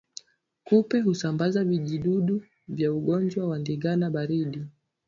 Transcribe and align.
Kupe 0.63 0.99
husamabaza 1.01 1.63
vijidudu 1.63 2.43
vya 2.67 2.93
ugonjwa 2.93 3.47
wa 3.47 3.59
ndigana 3.59 4.09
baridi 4.09 4.65